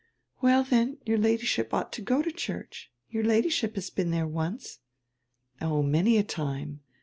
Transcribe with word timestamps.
"Well, 0.41 0.63
then, 0.63 0.97
your 1.05 1.19
Ladyship 1.19 1.75
ought 1.75 1.93
to 1.93 2.01
go 2.01 2.23
to 2.23 2.31
church. 2.31 2.91
Your 3.11 3.23
Ladyship 3.23 3.75
has 3.75 3.91
been 3.91 4.09
there 4.09 4.25
once." 4.27 4.79
"Oh, 5.61 5.83
many 5.83 6.17
a 6.17 6.23
time. 6.23 6.79